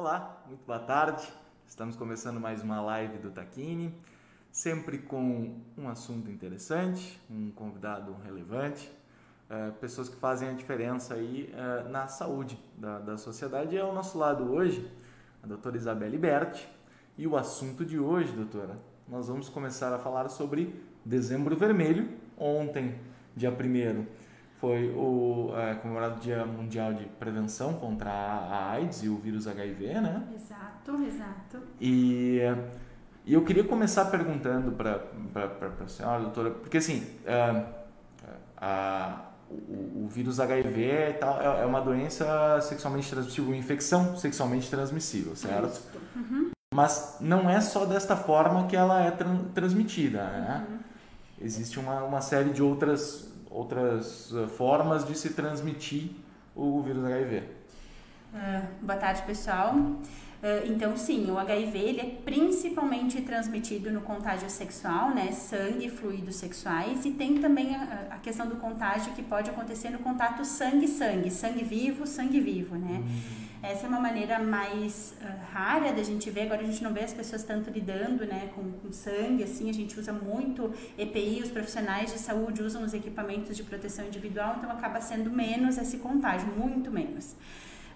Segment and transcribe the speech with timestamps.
[0.00, 1.30] Olá, muito boa tarde.
[1.68, 3.94] Estamos começando mais uma live do Taquini,
[4.50, 8.90] sempre com um assunto interessante, um convidado relevante,
[9.50, 13.76] uh, pessoas que fazem a diferença aí uh, na saúde da, da sociedade.
[13.76, 14.90] E ao nosso lado hoje,
[15.42, 16.66] a doutora Isabelle Berti.
[17.18, 22.08] E o assunto de hoje, doutora, nós vamos começar a falar sobre Dezembro Vermelho.
[22.38, 22.98] Ontem,
[23.36, 24.06] dia 1
[24.60, 30.00] foi o é, comemorado Dia Mundial de Prevenção contra a AIDS e o vírus HIV,
[30.00, 30.22] né?
[30.34, 31.58] Exato, exato.
[31.80, 32.40] E,
[33.24, 35.02] e eu queria começar perguntando para
[35.82, 37.64] a senhora, doutora, porque assim, é,
[38.58, 44.14] a, o, o, vírus HIV e tal, é, é, uma doença sexualmente transmissível, uma infecção
[44.18, 45.80] sexualmente transmissível, certo?
[46.14, 46.50] Uhum.
[46.74, 49.10] Mas não é só desta forma que ela é
[49.54, 50.66] transmitida, né?
[50.68, 50.78] Uhum.
[51.40, 56.12] Existe uma, uma série de outras outras eh, formas de se transmitir
[56.54, 57.38] o vírus HIV.
[57.38, 57.44] Uh,
[58.36, 59.74] ah, boa tarde, pessoal.
[60.40, 65.32] Uh, então, sim, o HIV ele é principalmente transmitido no contágio sexual, né?
[65.32, 67.04] Sangue e fluidos sexuais.
[67.04, 71.62] E tem também a, a questão do contágio que pode acontecer no contato sangue-sangue, sangue
[71.62, 73.02] vivo, sangue vivo, né?
[73.02, 73.40] Uhum.
[73.62, 76.42] Essa é uma maneira mais uh, rara da gente ver.
[76.42, 79.74] Agora a gente não vê as pessoas tanto lidando né, com, com sangue, assim, a
[79.74, 84.70] gente usa muito EPI, os profissionais de saúde usam os equipamentos de proteção individual, então
[84.70, 87.36] acaba sendo menos esse contágio, muito menos.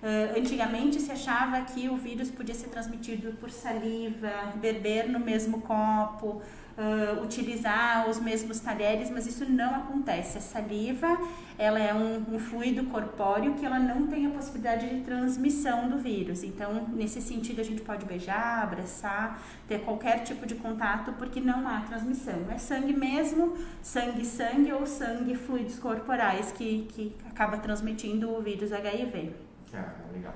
[0.05, 5.63] Uh, antigamente se achava que o vírus podia ser transmitido por saliva, beber no mesmo
[5.63, 6.43] copo,
[6.77, 10.37] uh, utilizar os mesmos talheres, mas isso não acontece.
[10.37, 11.19] A saliva
[11.57, 15.97] ela é um, um, fluido corpóreo que ela não tem a possibilidade de transmissão do
[15.97, 16.43] vírus.
[16.43, 21.67] Então, nesse sentido, a gente pode beijar, abraçar, ter qualquer tipo de contato, porque não
[21.67, 22.45] há transmissão.
[22.51, 29.44] É sangue mesmo, sangue-sangue ou sangue fluidos corporais que, que acaba transmitindo o vírus HIV.
[29.77, 30.35] Ah, legal.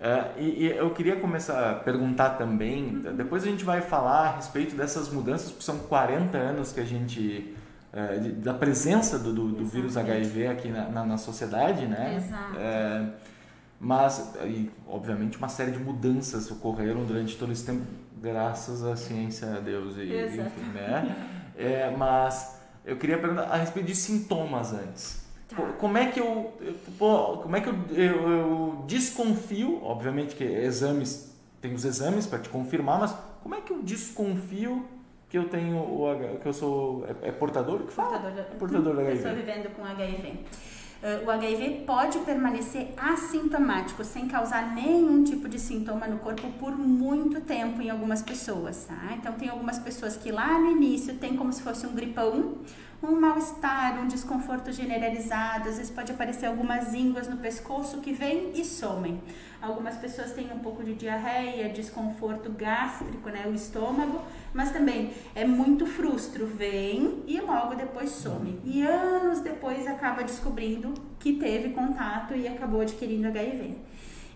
[0.00, 4.36] É, e, e, eu queria começar a perguntar também, depois a gente vai falar a
[4.36, 7.54] respeito dessas mudanças, porque são 40 anos que a gente.
[7.90, 12.16] É, de, da presença do, do, do vírus HIV aqui na, na, na sociedade, né?
[12.16, 12.58] Exato.
[12.58, 13.08] É,
[13.80, 17.82] mas, e, obviamente, uma série de mudanças ocorreram durante todo esse tempo,
[18.20, 20.50] graças à ciência, a Deus e Exato.
[20.50, 21.16] enfim, né?
[21.56, 25.27] É, mas eu queria perguntar a respeito de sintomas antes.
[25.48, 25.62] Tá.
[25.78, 26.52] Como é que eu,
[26.98, 32.50] como é que eu, eu, eu, desconfio, obviamente que exames, tem os exames para te
[32.50, 34.84] confirmar, mas como é que eu desconfio
[35.28, 38.18] que eu tenho o que eu sou é, é portador que fala?
[38.18, 39.16] Portador, é portador do HIV.
[39.16, 40.44] Pessoa vivendo com HIV.
[41.00, 46.76] Uh, o HIV pode permanecer assintomático, sem causar nenhum tipo de sintoma no corpo por
[46.76, 49.14] muito tempo em algumas pessoas, tá?
[49.16, 52.56] Então, tem algumas pessoas que lá no início tem como se fosse um gripão,
[53.02, 58.50] um mal-estar, um desconforto generalizado, às vezes pode aparecer algumas ínguas no pescoço que vêm
[58.54, 59.20] e somem.
[59.62, 64.22] Algumas pessoas têm um pouco de diarreia, desconforto gástrico, né, o estômago,
[64.52, 68.58] mas também é muito frustro, vem e logo depois some.
[68.64, 73.76] E anos depois acaba descobrindo que teve contato e acabou adquirindo HIV.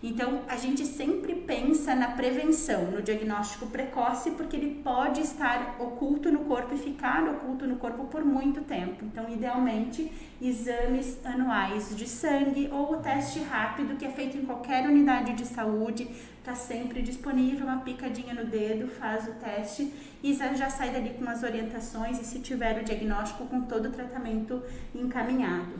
[0.05, 6.29] Então, a gente sempre pensa na prevenção, no diagnóstico precoce, porque ele pode estar oculto
[6.29, 9.05] no corpo e ficar oculto no corpo por muito tempo.
[9.05, 10.11] Então, idealmente,
[10.41, 15.45] exames anuais de sangue ou o teste rápido que é feito em qualquer unidade de
[15.45, 19.89] saúde, está sempre disponível, uma picadinha no dedo, faz o teste
[20.21, 23.91] e já sai dali com as orientações e se tiver o diagnóstico com todo o
[23.91, 24.61] tratamento
[24.93, 25.75] encaminhado.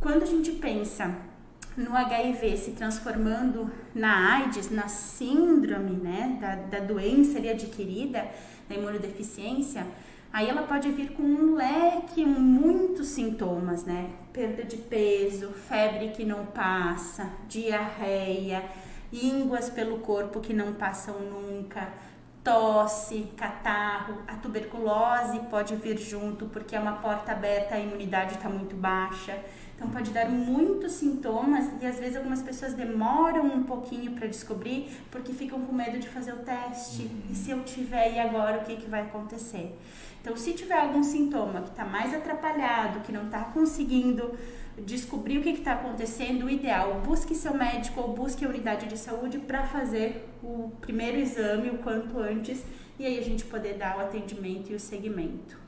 [0.00, 1.16] Quando a gente pensa
[1.76, 8.26] no HIV se transformando na AIDS, na síndrome né, da, da doença ali adquirida,
[8.68, 9.86] da imunodeficiência,
[10.32, 14.10] aí ela pode vir com um leque, muitos sintomas, né?
[14.32, 18.62] Perda de peso, febre que não passa, diarreia,
[19.12, 21.88] ínguas pelo corpo que não passam nunca,
[22.42, 28.48] tosse, catarro, a tuberculose pode vir junto porque é uma porta aberta, a imunidade está
[28.48, 29.36] muito baixa.
[29.76, 34.88] Então pode dar muitos sintomas e às vezes algumas pessoas demoram um pouquinho para descobrir
[35.10, 37.10] porque ficam com medo de fazer o teste.
[37.30, 39.76] E se eu tiver e agora o que, que vai acontecer?
[40.22, 44.34] Então se tiver algum sintoma que está mais atrapalhado, que não está conseguindo
[44.78, 48.98] descobrir o que está acontecendo, o ideal, busque seu médico ou busque a unidade de
[48.98, 52.64] saúde para fazer o primeiro exame o quanto antes
[52.98, 55.65] e aí a gente poder dar o atendimento e o segmento.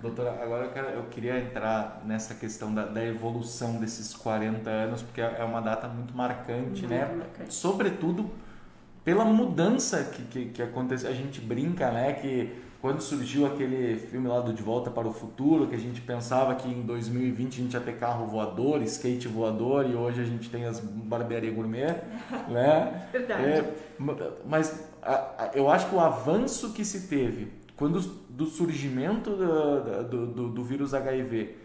[0.00, 5.02] Doutora, agora eu, quero, eu, queria entrar nessa questão da, da, evolução desses 40 anos,
[5.02, 7.04] porque é uma data muito marcante, muito né?
[7.04, 7.54] Marcante.
[7.54, 8.30] Sobretudo
[9.04, 11.10] pela mudança que, que, que aconteceu.
[11.10, 15.12] A gente brinca, né, que quando surgiu aquele filme lá do De Volta para o
[15.12, 19.26] Futuro, que a gente pensava que em 2020 a gente ia ter carro voador, skate
[19.26, 21.96] voador, e hoje a gente tem as barbearia gourmet,
[22.48, 23.08] né?
[23.10, 23.42] Verdade.
[23.42, 23.74] É,
[24.46, 30.04] mas a, a, eu acho que o avanço que se teve quando do surgimento do,
[30.04, 31.56] do, do, do vírus HIV,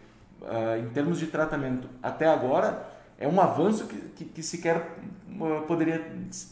[0.41, 2.87] uh, ah, em termos de tratamento até agora,
[3.17, 5.99] é um avanço que, que, que, sequer uh, poderia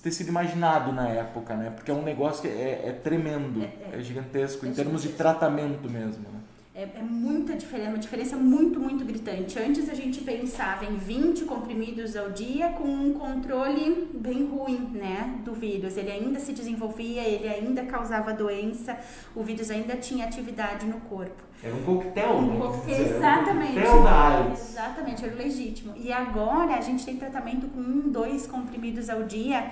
[0.01, 1.69] ter sido imaginado na época, né?
[1.69, 5.03] Porque é um negócio que é, é tremendo, é, é, é gigantesco, é em termos
[5.03, 6.23] de tratamento mesmo.
[6.23, 6.40] Né?
[6.73, 9.59] É, é, muita diferença, uma diferença muito, muito gritante.
[9.59, 15.35] Antes a gente pensava em 20 comprimidos ao dia com um controle bem ruim, né,
[15.44, 15.97] do vírus.
[15.97, 18.97] Ele ainda se desenvolvia, ele ainda causava doença,
[19.35, 21.44] o vírus ainda tinha atividade no corpo.
[21.62, 22.59] Era um coquetel, um né?
[22.59, 23.71] coquetel exatamente.
[23.71, 24.69] Um coquetel da AIDS.
[24.69, 25.94] Exatamente, era legítimo.
[25.97, 29.71] E agora a gente tem tratamento com um, dois comprimidos ao dia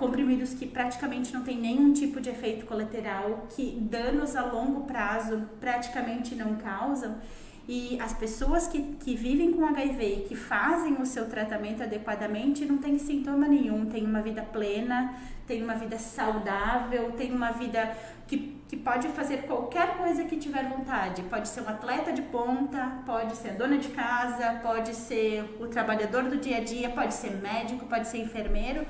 [0.00, 5.42] comprimidos que praticamente não tem nenhum tipo de efeito colateral, que danos a longo prazo
[5.60, 7.18] praticamente não causam.
[7.68, 12.64] E as pessoas que, que vivem com HIV e que fazem o seu tratamento adequadamente
[12.64, 15.14] não tem sintoma nenhum, tem uma vida plena,
[15.46, 17.94] tem uma vida saudável, tem uma vida
[18.26, 21.22] que, que pode fazer qualquer coisa que tiver vontade.
[21.24, 26.24] Pode ser um atleta de ponta, pode ser dona de casa, pode ser o trabalhador
[26.24, 28.84] do dia a dia, pode ser médico, pode ser enfermeiro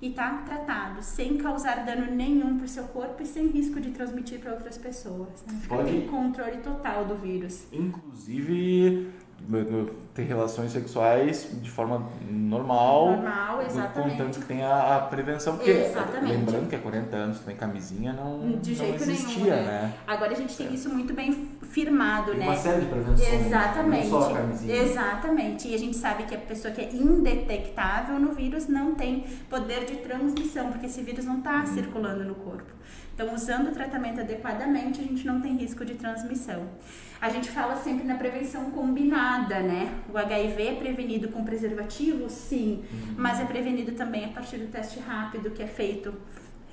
[0.00, 3.90] e está tratado, sem causar dano nenhum para o seu corpo e sem risco de
[3.90, 5.44] transmitir para outras pessoas.
[5.46, 5.60] Né?
[5.68, 6.02] Pode...
[6.02, 7.66] controle total do vírus.
[7.72, 9.10] Inclusive
[10.14, 13.12] ter relações sexuais de forma normal.
[13.12, 14.16] Normal, exatamente.
[14.16, 15.56] Contanto que tenha a prevenção.
[15.56, 16.32] Porque, exatamente.
[16.32, 19.82] lembrando que há 40 anos tem camisinha, não, de jeito não existia, nenhum, né?
[19.82, 19.94] né?
[20.06, 20.70] Agora a gente tem é.
[20.70, 22.46] isso muito bem firmado, tem né?
[22.46, 23.46] Uma série de prevenções.
[23.46, 24.08] Exatamente.
[24.08, 24.74] Não só a camisinha.
[24.74, 25.68] Exatamente.
[25.68, 29.84] E a gente sabe que a pessoa que é indetectável no vírus não tem poder
[29.84, 31.66] de transmissão, porque esse vírus não está uhum.
[31.66, 32.72] circulando no corpo.
[33.16, 36.68] Então, usando o tratamento adequadamente, a gente não tem risco de transmissão.
[37.18, 39.90] A gente fala sempre na prevenção combinada, né?
[40.12, 42.28] O HIV é prevenido com preservativo?
[42.28, 43.14] Sim, uhum.
[43.16, 46.12] mas é prevenido também a partir do teste rápido que é feito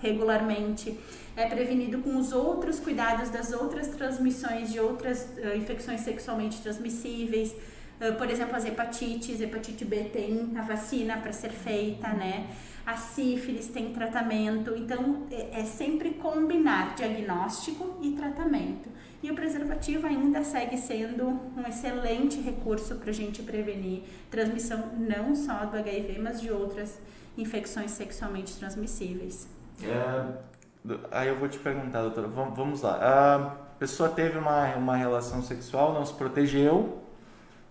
[0.01, 0.99] regularmente.
[1.37, 7.55] É prevenido com os outros cuidados das outras transmissões de outras uh, infecções sexualmente transmissíveis.
[8.01, 12.47] Uh, por exemplo, as hepatites, hepatite B tem a vacina para ser feita, né?
[12.85, 18.89] A sífilis tem tratamento, então é, é sempre combinar diagnóstico e tratamento.
[19.21, 25.33] E o preservativo ainda segue sendo um excelente recurso para a gente prevenir transmissão não
[25.33, 27.00] só do HIV, mas de outras
[27.38, 29.47] infecções sexualmente transmissíveis.
[29.81, 32.97] É, aí eu vou te perguntar, doutora, vamos lá.
[33.36, 33.39] A
[33.79, 37.01] pessoa teve uma, uma relação sexual, não se protegeu,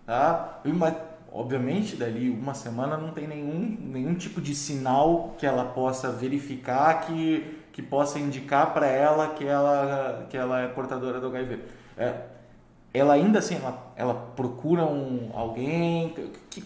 [0.06, 0.60] tá?
[0.64, 0.96] Uma,
[1.32, 7.06] obviamente, dali uma semana não tem nenhum, nenhum tipo de sinal que ela possa verificar
[7.06, 11.60] que que possa indicar para ela que ela que ela é portadora do HIV.
[11.96, 12.20] É,
[12.92, 16.10] ela ainda assim ela, ela procura um alguém
[16.50, 16.64] que, que,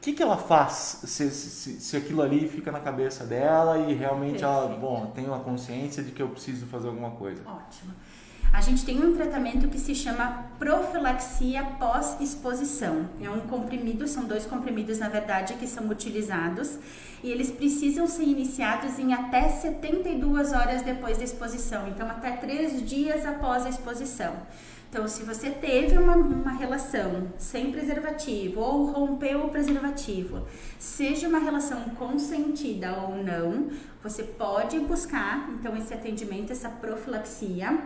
[0.00, 4.40] que, que ela faz se, se, se aquilo ali fica na cabeça dela e realmente
[4.40, 4.46] Perfeito.
[4.46, 7.42] ela bom tem uma consciência de que eu preciso fazer alguma coisa.
[7.46, 7.92] Ótimo.
[8.52, 13.08] A gente tem um tratamento que se chama profilaxia pós-exposição.
[13.20, 16.78] É um comprimido, são dois comprimidos na verdade que são utilizados
[17.22, 22.86] e eles precisam ser iniciados em até 72 horas depois da exposição, então até três
[22.86, 24.34] dias após a exposição.
[24.90, 30.46] Então, se você teve uma, uma relação sem preservativo ou rompeu o preservativo,
[30.78, 33.70] seja uma relação consentida ou não,
[34.02, 37.78] você pode buscar então esse atendimento, essa profilaxia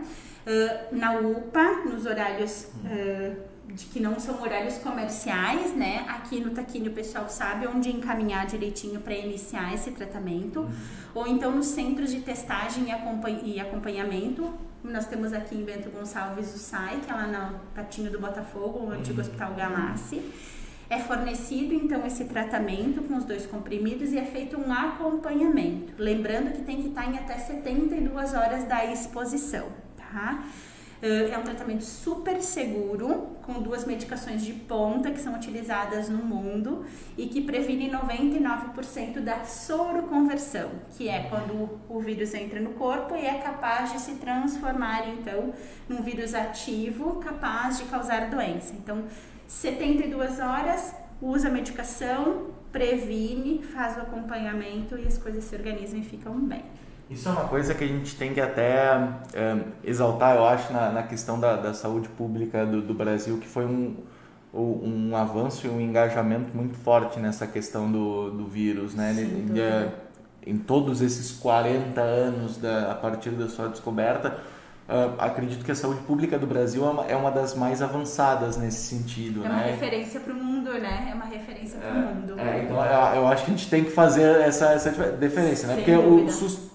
[0.47, 3.35] uh, na UPA, nos horários uh,
[3.73, 6.05] de que não são horários comerciais, né?
[6.07, 10.69] Aqui no Taquini o pessoal sabe onde encaminhar direitinho para iniciar esse tratamento, uhum.
[11.13, 12.87] ou então nos centros de testagem
[13.43, 14.51] e acompanhamento.
[14.83, 18.85] Nós temos aqui em Bento Gonçalves o SAI, que é lá no Patinho do Botafogo,
[18.85, 19.21] o antigo uhum.
[19.21, 20.21] Hospital Galassi.
[20.89, 25.93] É fornecido então esse tratamento com os dois comprimidos e é feito um acompanhamento.
[25.97, 29.67] Lembrando que tem que estar em até 72 horas da exposição,
[30.11, 30.43] tá?
[31.01, 36.17] Eh, é um tratamento super seguro, com duas medicações de ponta que são utilizadas no
[36.17, 36.85] mundo
[37.17, 43.25] e que previne 99% da soroconversão, que é quando o vírus entra no corpo e
[43.25, 45.53] é capaz de se transformar então
[45.87, 48.73] num vírus ativo capaz de causar doença.
[48.73, 49.03] Então,
[49.47, 56.03] 72 horas, usa a medicação, previne, faz o acompanhamento e as coisas se organizam e
[56.03, 56.65] ficam bem.
[57.09, 60.91] Isso é uma coisa que a gente tem que até é, exaltar, eu acho, na,
[60.91, 63.95] na questão da, da saúde pública do, do Brasil, que foi um,
[64.53, 69.13] um avanço e um engajamento muito forte nessa questão do, do vírus, né?
[69.13, 69.89] Sim, é,
[70.45, 74.37] em todos esses 40 anos da, a partir da sua descoberta,
[74.87, 78.55] Uh, acredito que a saúde pública do Brasil é uma, é uma das mais avançadas
[78.55, 79.43] nesse sentido.
[79.43, 79.71] É uma né?
[79.71, 81.09] referência para o mundo, né?
[81.11, 82.39] É uma referência para o é, mundo.
[82.39, 85.75] É, então eu, eu, acho que a gente tem que fazer essa, essa diferença, né?
[85.75, 86.29] Porque dúvida.
[86.29, 86.71] o SUS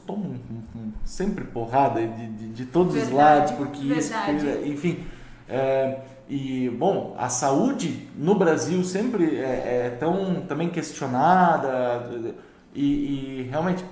[1.22, 4.36] sempre porrada de, de, de todos verdade, os lados, porque verdade.
[4.36, 5.04] isso, enfim.
[5.48, 5.98] É,
[6.28, 12.34] e, bom, a saúde no Brasil sempre é, é tão também questionada
[12.74, 13.84] e, e realmente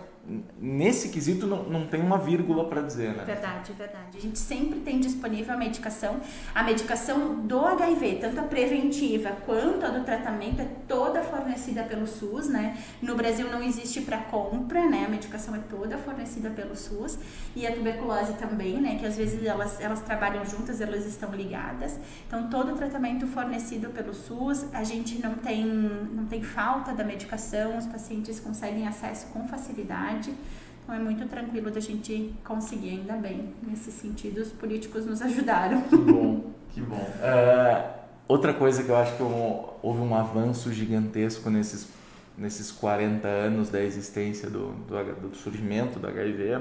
[0.60, 3.24] nesse quesito não, não tem uma vírgula para dizer, né?
[3.24, 4.18] Verdade, verdade.
[4.18, 6.20] A gente sempre tem disponível a medicação.
[6.54, 12.06] A medicação do HIV, tanto a preventiva quanto a do tratamento, é toda fornecida pelo
[12.06, 12.76] SUS, né?
[13.00, 15.04] No Brasil não existe para compra, né?
[15.06, 17.18] A medicação é toda fornecida pelo SUS.
[17.56, 18.96] E a tuberculose também, né?
[18.98, 21.98] Que às vezes elas, elas trabalham juntas, elas estão ligadas.
[22.26, 27.02] Então, todo o tratamento fornecido pelo SUS, a gente não tem, não tem falta da
[27.02, 30.34] medicação, os pacientes conseguem acesso com facilidade verdade.
[30.82, 33.54] Então é muito tranquilo da gente conseguir, ainda bem.
[33.62, 35.82] Nesse sentido, os políticos nos ajudaram.
[35.82, 36.96] Que bom, que bom.
[36.96, 37.90] Uh,
[38.26, 41.88] outra coisa que eu acho que houve um avanço gigantesco nesses,
[42.36, 46.60] nesses 40 anos da existência do, do, do surgimento do HIV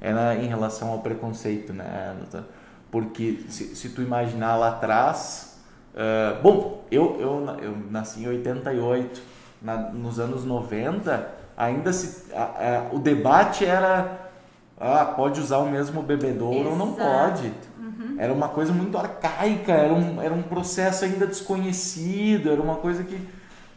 [0.00, 2.16] era em relação ao preconceito, né?
[2.90, 5.60] Porque se, se tu imaginar lá atrás,
[5.94, 9.22] uh, bom, eu, eu, eu nasci em 88,
[9.62, 14.30] na, nos anos 90 ainda se a, a, o debate era
[14.78, 16.70] ah, pode usar o mesmo bebedouro Exato.
[16.70, 17.52] ou não pode.
[17.78, 18.16] Uhum.
[18.18, 23.04] Era uma coisa muito arcaica, era um, era um processo ainda desconhecido, era uma coisa
[23.04, 23.16] que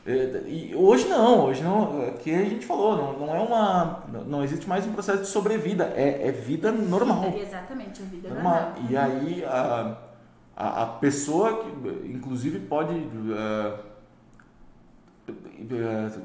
[0.05, 4.44] eh, e hoje não, hoje não, que a gente falou, não, não é uma, não
[4.44, 7.34] existe mais um processo de sobrevida, é, é vida normal.
[7.36, 8.53] exatamente, é vida normal.
[8.53, 8.74] normal.
[8.88, 9.98] E aí a,
[10.55, 13.79] a, a, pessoa que, inclusive, pode uh,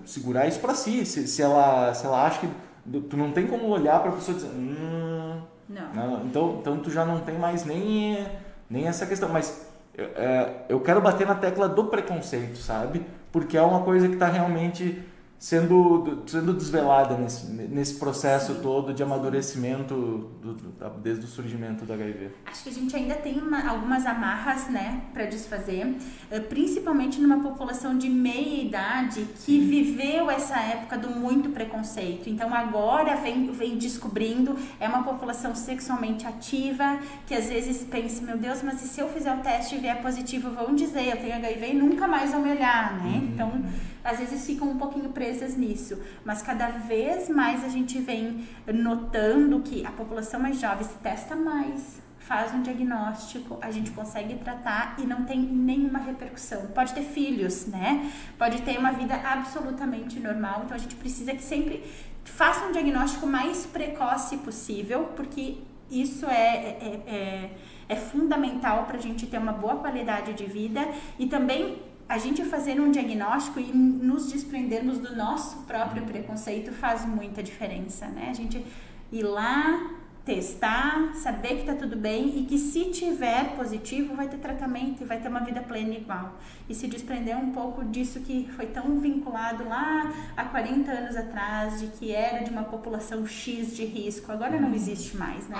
[0.04, 1.04] segurar isso para si.
[1.04, 4.36] Se, se, ela, se ela acha que tu não tem como olhar para a pessoa
[4.36, 5.94] e dizer, hum, não.
[5.94, 6.26] não.
[6.26, 8.26] Então, então tu já não tem mais nem,
[8.68, 9.28] nem essa questão.
[9.28, 9.66] Mas
[9.96, 13.04] é, eu quero bater na tecla do preconceito, sabe?
[13.32, 15.02] Porque é uma coisa que está realmente
[15.40, 18.60] sendo, sendo desvelada nesse, nesse processo Sim.
[18.60, 22.28] todo de amadurecimento do, do, desde o surgimento do HIV?
[22.44, 25.96] Acho que a gente ainda tem uma, algumas amarras né, para desfazer,
[26.30, 29.66] eh, principalmente numa população de meia idade que Sim.
[29.66, 32.28] viveu essa época do muito preconceito.
[32.28, 38.36] Então agora vem, vem descobrindo, é uma população sexualmente ativa, que às vezes pensa, meu
[38.36, 41.34] Deus, mas e se eu fizer o teste e vier positivo, vão dizer, eu tenho
[41.36, 43.12] HIV e nunca mais vão me olhar, né?
[43.12, 43.24] Uhum.
[43.32, 43.62] Então
[44.02, 49.60] às vezes ficam um pouquinho presas nisso, mas cada vez mais a gente vem notando
[49.60, 54.96] que a população mais jovem se testa mais, faz um diagnóstico, a gente consegue tratar
[54.98, 56.66] e não tem nenhuma repercussão.
[56.74, 58.10] Pode ter filhos, né?
[58.36, 61.84] Pode ter uma vida absolutamente normal, então a gente precisa que sempre
[62.24, 65.58] faça um diagnóstico mais precoce possível, porque
[65.90, 67.50] isso é, é, é,
[67.88, 72.44] é fundamental para a gente ter uma boa qualidade de vida e também a gente
[72.44, 78.26] fazer um diagnóstico e nos desprendermos do nosso próprio preconceito faz muita diferença, né?
[78.28, 78.66] A gente
[79.12, 79.92] ir lá,
[80.24, 85.04] testar, saber que tá tudo bem e que se tiver positivo vai ter tratamento e
[85.04, 86.34] vai ter uma vida plena igual.
[86.68, 91.80] E se desprender um pouco disso que foi tão vinculado lá há 40 anos atrás,
[91.80, 95.58] de que era de uma população X de risco, agora não existe mais, né?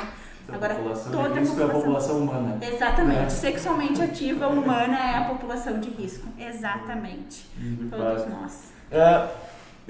[0.48, 2.58] Agora, toda a população, é a população humana.
[2.60, 3.18] Exatamente.
[3.20, 3.30] Né?
[3.30, 6.26] Sexualmente ativa humana é a população de risco.
[6.38, 7.46] Exatamente.
[7.56, 8.72] Uhum, Todos nós.
[8.90, 9.28] É,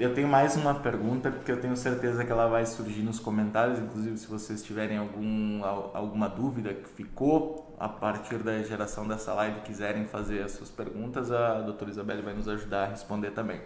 [0.01, 3.77] eu tenho mais uma pergunta, porque eu tenho certeza que ela vai surgir nos comentários.
[3.77, 9.59] Inclusive, se vocês tiverem algum, alguma dúvida que ficou a partir da geração dessa live
[9.59, 13.61] e quiserem fazer as suas perguntas, a doutora Isabelle vai nos ajudar a responder também.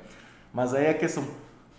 [0.54, 1.26] Mas aí a questão: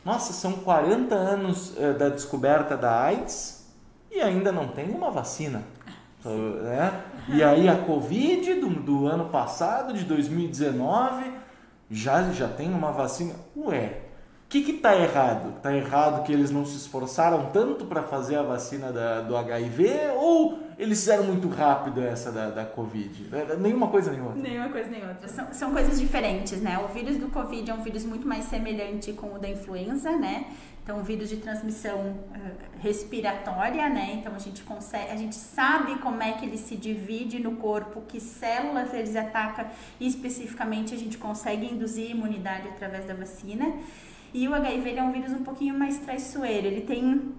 [0.03, 3.71] nossa, são 40 anos uh, da descoberta da AIDS
[4.11, 5.63] e ainda não tem uma vacina.
[6.25, 7.03] Né?
[7.29, 11.31] E aí a Covid do, do ano passado, de 2019,
[11.91, 13.35] já, já tem uma vacina.
[13.57, 14.06] Ué,
[14.47, 15.57] o que está errado?
[15.57, 20.13] Está errado que eles não se esforçaram tanto para fazer a vacina da, do HIV
[20.17, 23.29] ou eles fizeram muito rápido essa da, da Covid?
[23.59, 24.41] Nenhuma coisa nem outra.
[24.41, 25.27] Nenhuma coisa nem outra.
[25.27, 26.79] São, são coisas diferentes, né?
[26.79, 30.47] O vírus do Covid é um vírus muito mais semelhante com o da influenza, né?
[30.87, 34.19] Então, vírus de transmissão uh, respiratória, né?
[34.21, 38.03] Então, a gente consegue, a gente sabe como é que ele se divide no corpo,
[38.07, 39.67] que células eles atacam
[39.99, 43.75] e especificamente a gente consegue induzir imunidade através da vacina.
[44.37, 47.33] E o HIV é um vírus um pouquinho mais traiçoeiro, ele tem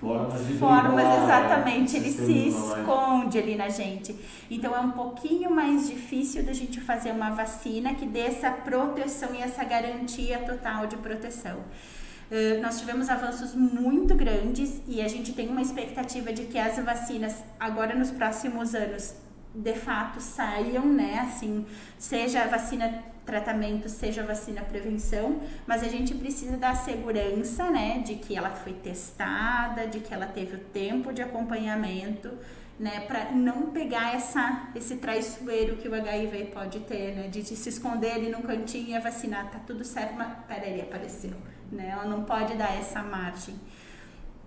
[0.00, 4.16] formas, de formas exatamente, ele se esconde ali na gente.
[4.50, 9.34] Então é um pouquinho mais difícil da gente fazer uma vacina que dê essa proteção
[9.34, 11.58] e essa garantia total de proteção.
[11.58, 16.82] Uh, nós tivemos avanços muito grandes e a gente tem uma expectativa de que as
[16.82, 19.16] vacinas, agora nos próximos anos,
[19.54, 21.18] de fato saiam, né?
[21.18, 21.66] Assim,
[21.98, 28.16] seja a vacina tratamento, seja vacina prevenção, mas a gente precisa da segurança, né, de
[28.16, 32.30] que ela foi testada, de que ela teve o tempo de acompanhamento,
[32.78, 37.56] né, para não pegar essa esse traiçoeiro que o HIV pode ter, né, de, de
[37.56, 41.32] se esconder ali num cantinho e vacinar, tá tudo certo, mas peraí, apareceu,
[41.70, 41.90] né?
[41.92, 43.54] Ela não pode dar essa margem.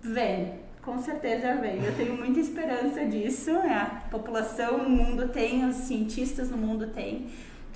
[0.02, 1.82] Vem, com certeza vem.
[1.82, 3.50] Eu tenho muita esperança disso.
[3.50, 7.26] É, a população no mundo tem, os cientistas no mundo têm.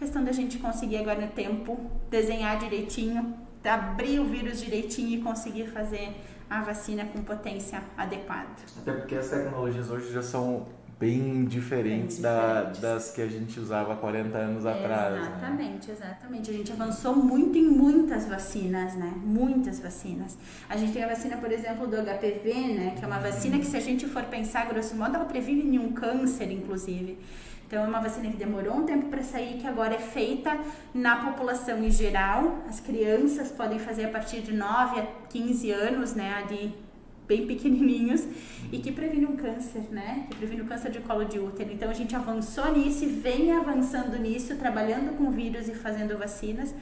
[0.01, 1.79] Questão da gente conseguir agora no tempo
[2.09, 6.17] desenhar direitinho, abrir o vírus direitinho e conseguir fazer
[6.49, 8.49] a vacina com potência adequada.
[8.79, 10.67] Até porque as tecnologias hoje já são
[10.99, 12.79] bem diferentes, bem diferentes.
[12.81, 15.13] Da, das que a gente usava 40 anos atrás.
[15.13, 15.21] Né?
[15.21, 15.95] Exatamente, né?
[15.95, 16.51] exatamente.
[16.51, 19.13] A gente avançou muito em muitas vacinas, né?
[19.23, 20.39] Muitas vacinas.
[20.67, 22.95] A gente tem a vacina, por exemplo, do HPV, né?
[22.99, 25.93] Que é uma vacina que, se a gente for pensar, grosso modo, ela previne nenhum
[25.93, 27.19] câncer, inclusive.
[27.71, 30.59] Então, é uma vacina que demorou um tempo para sair, que agora é feita
[30.93, 32.65] na população em geral.
[32.69, 36.35] As crianças podem fazer a partir de 9 a 15 anos, né?
[36.35, 36.75] Ali
[37.29, 38.27] bem pequenininhos
[38.73, 40.27] e que previne um câncer, né?
[40.29, 41.71] Que previne o câncer de colo de útero.
[41.73, 46.75] Então a gente avançou nisso e vem avançando nisso, trabalhando com vírus e fazendo vacinas.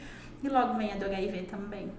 [0.42, 1.92] E logo vem a do HIV também.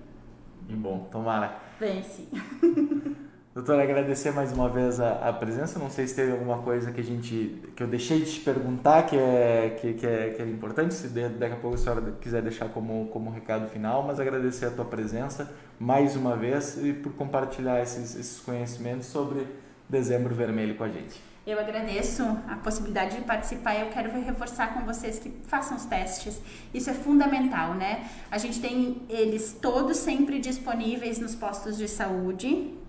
[0.67, 1.60] E bom, tomara.
[1.79, 2.27] Vem sim.
[3.60, 5.78] Doutora, agradecer mais uma vez a, a, presença.
[5.78, 9.04] Não sei se teve alguma coisa que a gente que eu deixei de te perguntar
[9.04, 10.94] que é que, que é, que é importante.
[10.94, 14.68] Se de, daqui a pouco a senhora quiser deixar como como recado final, mas agradecer
[14.68, 19.46] a tua presença mais uma vez e por compartilhar esses, esses conhecimentos sobre
[19.89, 21.22] Dezembro Vermelho com a gente.
[21.46, 26.42] Eu agradeço a possibilidade de participar eu quero reforçar com vocês que façam os testes.
[26.74, 28.10] Isso é fundamental, né?
[28.32, 32.80] A gente tem eles todos sempre disponíveis nos postos de saúde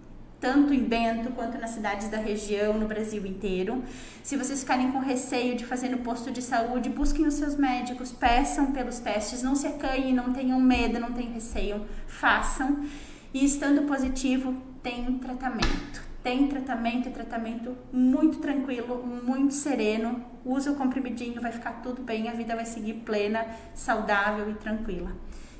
[0.40, 3.84] tanto em Bento quanto nas cidades da região, no Brasil inteiro.
[4.22, 8.10] Se vocês ficarem com receio de fazer no posto de saúde, busquem os seus médicos,
[8.10, 12.84] peçam pelos testes, não se acanhem, não tenham medo, não tenham receio, façam.
[13.32, 16.10] E estando positivo, tem tratamento.
[16.22, 20.24] Tem tratamento tratamento muito tranquilo, muito sereno.
[20.44, 25.12] Usa o comprimidinho, vai ficar tudo bem, a vida vai seguir plena, saudável e tranquila.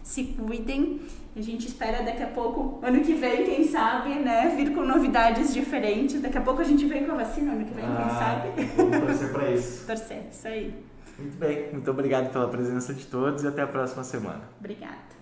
[0.03, 1.01] Se cuidem
[1.37, 5.55] a gente espera daqui a pouco, ano que vem, quem sabe, né, vir com novidades
[5.55, 6.21] diferentes.
[6.21, 8.77] Daqui a pouco a gente vem com a vacina, ano que vem, ah, quem sabe.
[8.77, 9.87] Vamos torcer para isso.
[9.87, 10.75] torcer, isso aí.
[11.19, 14.43] Muito bem, muito obrigado pela presença de todos e até a próxima semana.
[14.59, 15.20] Obrigada.